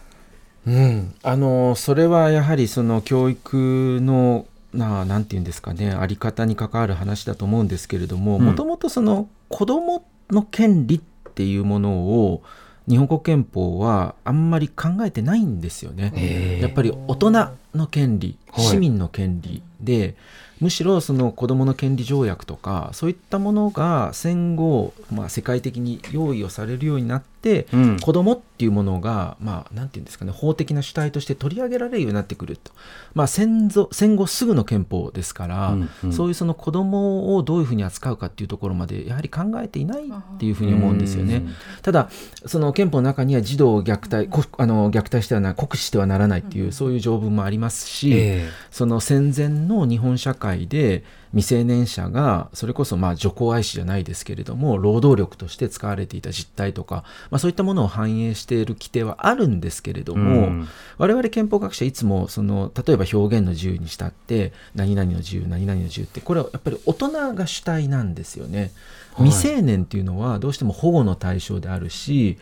[0.67, 11.01] うん、あのそれはやはりその教育のななんていうんですかねあり方に関わる話だと思うんですけれどもうんもともとその子どもの権利っ
[11.33, 12.43] ていうものを
[12.89, 16.59] 日本国憲法はあんまり考えてないんですよね。
[16.61, 17.31] やっぱり大人
[17.73, 20.15] の権利はい市民の権利で、
[20.59, 27.99] むしろその子どもの権利条約とかそういったものが戦後、まあ、世界的に用意をされるようになって、うん。
[27.99, 32.71] 子供っていうものが、まあ、なんていうんですかね、法的な主体として取り上げられるようになってくると。
[33.13, 36.13] まあ、戦後戦後すぐの憲法ですから、うんうん。
[36.13, 41.43] そういうその子供をどういうふうに扱うかっていうところまで、やはり考えていないっていうふうに思うんですよね。
[41.81, 42.09] ただ、
[42.45, 48.49] その憲法の中には児童を虐待、こあの虐待してはな酷使してはならないっていう、そういう条文もありますし、え。
[48.71, 68.59] その戦前の日本社会で未成年者がそれこそまあ女工愛子じゃないですけれども労働力として使われていた実態とか、まあ、そういったものを反映している規定はあるんですけれどえも、うん我々憲法学者いつもその例えば表現の自由にしたって何々の自由何々の自由ってこれはやっぱり大人が主体なんですよね。
[68.59, 68.71] はい
[69.17, 72.37] 未成年っていうのはどうしても保護の対象であるし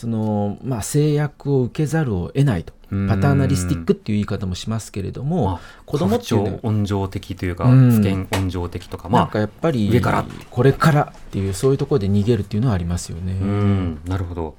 [0.00, 13.32] その、まあ、制約を受けざるを得ないとうんパターナリスティックっていう言い方もしますけれどもまあ子供っていうのは温情的というか、うん不見温情的とか、なんまあ、かやっぱり上からこれからっていうそういうところで逃げるっていうのはありますよね。
[13.32, 14.56] うん、なるほど。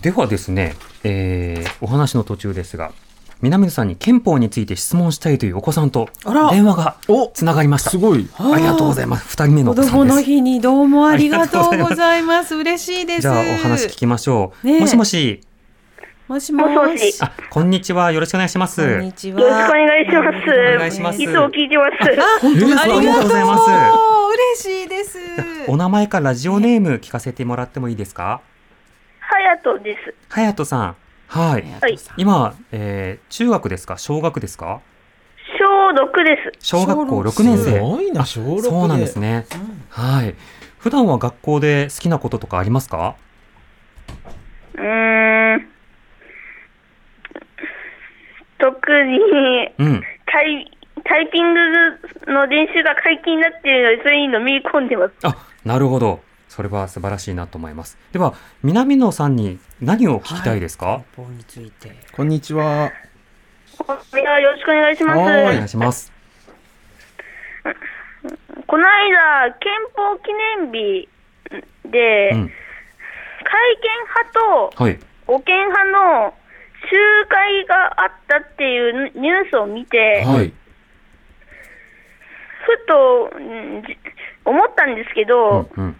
[0.00, 2.92] ではですね、えーお話の途中ですが、
[3.42, 7.90] 南野さんに憲法について質問したいというお子さんとあら電話がおつながりました。
[7.90, 8.28] すごい。
[8.38, 9.28] ありがとうございます。
[9.30, 10.10] 二人目のお子子さんです。
[10.10, 12.54] 供の日にどうもありがとうございます。
[12.54, 13.22] 嬉しいです。
[13.22, 14.66] じゃあお話聞きましょう。
[14.66, 15.40] ねえもしもし、
[16.28, 18.12] もしももしもしあ、こんにちは。
[18.12, 18.80] よろしくお願いします。
[18.80, 19.40] こんにちは。
[19.40, 20.50] よろしくお願いします。
[20.76, 21.92] お願いしますいつも聞いてます。
[22.20, 23.70] あ、本当ですかありがとうありがとうございます
[24.54, 25.18] 嬉しいです。
[25.66, 28.40] お名前かラジオネーム聞かせてもらってもいいですか？
[29.18, 30.14] ハヤトです。
[30.28, 30.96] はやとさん。
[31.32, 31.62] はい。
[31.80, 33.96] はい今、えー中学ですか？
[33.96, 34.82] 小学ですか？
[35.58, 36.66] 小六です。
[36.66, 37.80] 小学校6年す生。
[37.80, 38.68] ごいな小六で。
[38.68, 39.46] そうなんですね。
[39.88, 40.34] はい。
[40.78, 43.16] 普段は学校で好きなこととかありますか？
[44.74, 45.68] うーん。
[48.58, 49.18] 特に
[49.78, 50.02] うん。
[50.26, 50.70] タイ
[51.04, 51.60] タイピング
[52.32, 55.14] の練習が解禁になっているので、それにのめり込んでます。
[55.22, 56.20] あ、なるほど。
[56.52, 57.96] それは素晴らしいなと思います。
[58.12, 61.92] では、南野さんに何を聞きたいですか、憲法について。
[62.12, 62.64] こんにちは。
[62.84, 62.92] よ
[63.80, 65.56] ろしくお願いしまはおす。
[65.56, 66.12] 願いします。
[68.66, 71.08] この間、憲法記念日
[71.86, 72.52] で、うん。
[73.44, 73.90] 改憲
[74.30, 74.98] 派とはい。
[75.26, 76.34] 護憲派の
[76.90, 80.52] 集会があったっていうニュースを見て、はい。
[82.66, 83.30] ふと、
[84.44, 85.84] 思ったんですけど、うん。
[85.84, 85.96] うん。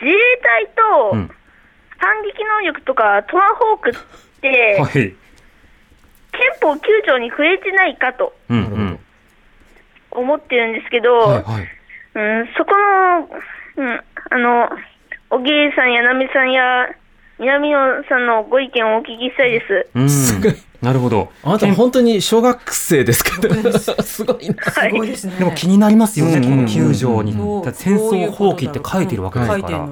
[0.00, 1.30] 自衛隊とうん。
[2.00, 3.94] 反撃能力とかトマホークっ
[4.40, 4.92] て、はい。
[4.92, 5.14] 憲
[6.62, 8.32] 法9条に触れてないかと。
[10.10, 11.42] 思ってるんですけど、はい。
[11.42, 11.68] はい。
[12.14, 13.28] うん、そこの、
[13.76, 14.68] うん、あの、
[15.28, 16.88] 小木さんやなみさんや
[17.38, 19.88] 南野さんのご意見をお聞きしたいです。
[19.94, 20.08] うん。
[20.82, 21.30] なるほど。
[21.42, 23.32] あなた本当に小学生ですか
[24.02, 24.54] すごいな。
[24.64, 25.10] はすごいい。
[25.10, 25.34] ですね。
[25.38, 27.32] でも気になりますよね、うんこの9条に。
[27.74, 29.88] 戦争放棄って書いてるわけですから。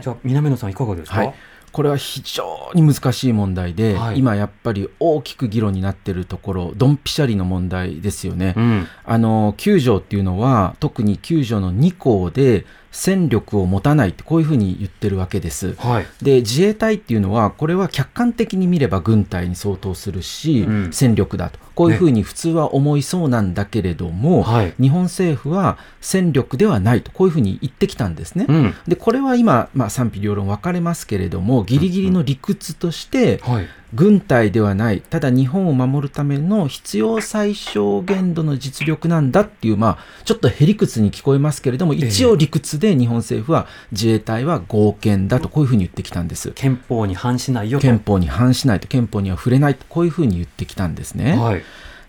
[0.00, 1.34] じゃあ、南野さんいかがですか、はい
[1.72, 8.54] これは非常に難しい問題で、はい今やっぱり大きく議論になっているところドンピシャリの問題ですよね。
[8.56, 8.88] うん。
[9.04, 15.74] あの9条っていうのは特に9条の2項で戦力を持たないってこういうふうに言ってるわけです。
[15.76, 21.58] はい、で自衛隊っていうのはこれは客観的に見れば軍隊に相当するし、うん、戦力だと。
[21.74, 28.44] こういうふうに普通は思いそうなんだけれども、ね、日本政府は戦力ではないとこういうふうに言ってきたんですね。
[28.48, 33.52] うん、でこれは今、まあ、賛否両論分かれますけれどもギリギリの理屈として、うん。
[33.54, 46.52] はい軍隊ではないただ日本を守るための必要最小限度の実力なんだっていう、まあ、ちょっとへりくつに聞こえますけれども一応理屈で日本政府は自衛隊は合憲だとこういうふうに言ってきたんです。
[46.52, 47.82] 憲法に反しないよと。
[47.82, 51.36] 憲法に反しないと憲法には触れないとこういうふうに言ってきたんですね。
[51.36, 51.62] はい。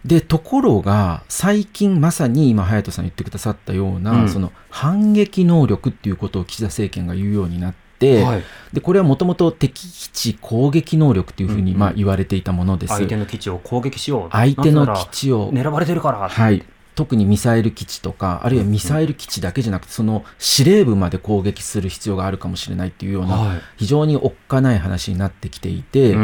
[0.06, 7.81] でところが最近まさに今隼人さん言ってくださったような、うん、その反撃能力っていうことを岸田政権が言うようになって、
[8.24, 8.44] はい、
[8.74, 16.30] でこれはもともと敵基地攻撃能力というふうにまあ言われていたものです、相手の基地を攻撃しよう相手の基地を狙われてるから。
[16.30, 16.64] はい。
[16.94, 26.16] 特にミサイル基地とかあるいはミサイル基地だけじゃなくてその司令部まで攻撃する必要があるかもしれないっていうような非常におっかない話になってきていて、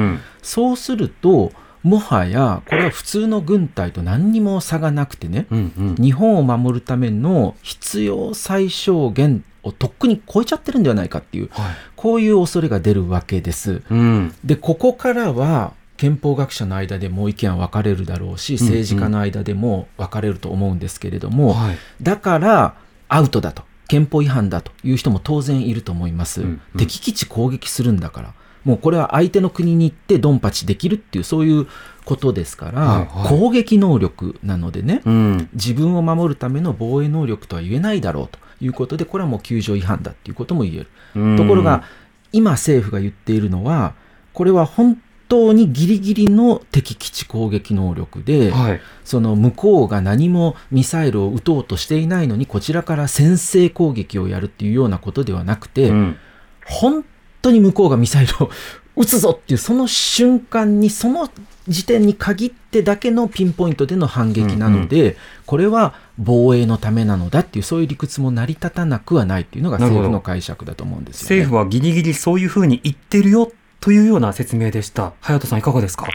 [0.42, 1.54] そうすると
[1.84, 13.82] もはやこれは普通の軍隊と何にも差がなくてね、うんうん、日本を守るための必要最小限をとっくに超えちゃってるんではないかっていう、はい、こういう恐れが出るわけです。
[13.90, 22.76] うん、でここからは憲法学者の間でも意見は分かれるだろうし政治家の間でも分かれると思うんですけれども、うんうん、だから
[23.10, 28.34] アウトだと憲法違反だという人も当然いると思います、うんうん、敵基地攻撃するんだから
[28.68, 31.68] もうこれは相手の国に行ってドンパチできるっていうそういう
[32.04, 41.38] ことですから、はいはい、攻撃能力なのでね、うん、自分を守るための防衛能力とは言えないだろうということでこれはもう救助違反だっていうことも言える。
[41.38, 41.86] ところが
[42.34, 43.94] 今政府が言っているのは
[44.34, 56.18] これは本当にギリギリの敵基地攻撃能力で、はい、その向こうが何もミサイルを撃とうとしていないのにこちらから先制攻撃をやるっていうようなことではなくて、うん、
[56.66, 57.17] 本当
[57.52, 58.50] に向こうがミサイルを
[58.96, 61.30] 撃つぞっていうその瞬間にその
[61.68, 75.14] 時点に限ってだけのピンポイントでの反撃なので、うんうん、これは防衛のためなのだっていうそういう理屈も成り立たなくはないっていうのが政府の解釈だと思うんですよ、ね、政府はギリギリそういうふうに言ってるよというような説明でした。
[75.22, 76.08] 隼人さんいかがですか？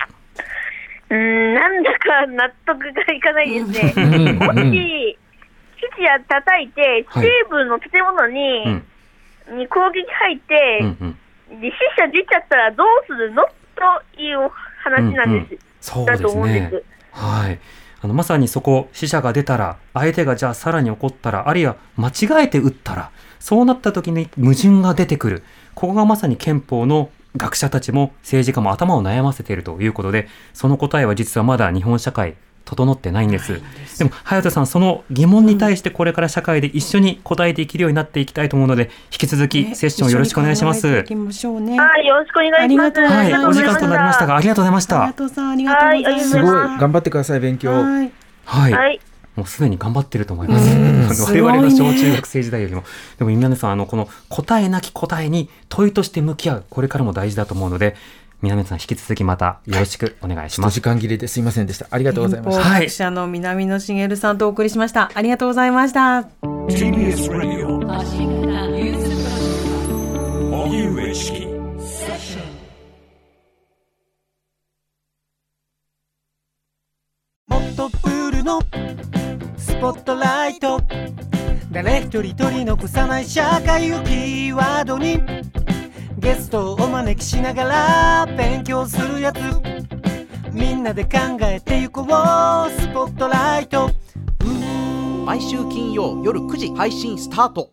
[1.10, 4.32] うん、なんだか納得がいかないですね。
[4.32, 5.18] もし、
[5.76, 8.80] 基地や叩いて、西部の建物に、は
[9.52, 11.18] い、に攻撃入って、うんうん
[11.60, 13.42] 死者出ちゃったらどうするの？
[13.74, 14.50] という
[14.84, 15.96] 話なんです。
[15.96, 16.84] うんうん、だと思うんです。
[17.12, 17.58] はい。
[18.04, 25.44] あのまさにそこ死者が出たら相手がじゃあさらに怒ったらあるいは間違えて撃ったらそうなった時に矛盾が出てくる
[25.74, 32.34] ここがまさに憲法の学者たちも政治家も頭を悩ませているということでその答えは実はまだ日本社会
[32.64, 33.60] 整ってないんです。
[33.98, 40.86] でも、隼人さん、その疑問に対してこれから社会で一緒に答えていけるようになっていきたいと思うので、引き続きセッションよろしくお願いします。
[41.60, 43.00] ね、はい、よろしくお願いします。
[43.00, 45.02] はい、お時間となりましたが、ありがとうございました。
[45.02, 46.30] ありがとうございます。
[46.30, 47.72] すごい、頑張ってください、勉強。
[47.72, 48.02] は
[48.68, 48.72] い。
[48.72, 49.00] はい
[49.36, 51.32] もうすでに頑張ってると思います。
[51.32, 52.84] 我々の小中学生時代よりも。
[53.18, 57.96] でも皆さん、あの、この答えなき答えに問いとして向き合う、これからも大事だと思うので、
[58.42, 60.74] 南野さん引き続きまたよろしくお願いします。
[60.74, 61.86] 時間切れですいませんでした。
[61.90, 62.80] ありがとうございました。
[62.80, 65.12] 学者の南野茂さんとお送りしました。
[65.14, 66.22] ありがとうございました。
[66.42, 67.68] TBS Radio
[77.46, 78.60] もっとプールの
[79.56, 80.80] スポットライト
[81.70, 85.20] 誰一人取り残さない社会をキーワードに
[86.22, 89.38] ゲストをお招きしながら勉強するやつ。
[90.52, 92.06] みんなで考えてゆこう。
[92.06, 93.90] スポットライト。
[95.26, 97.72] 毎週金曜夜9時配信スタート。